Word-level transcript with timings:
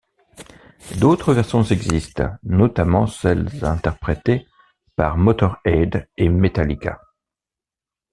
D'autres 0.99 1.31
versions 1.31 1.61
existent, 1.61 2.31
notamment 2.41 3.05
celles 3.05 3.63
interprétées 3.63 4.47
par 4.95 5.15
Motörhead 5.15 6.09
et 6.17 6.27
Metallica. 6.27 6.99